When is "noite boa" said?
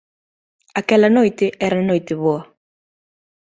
1.89-2.43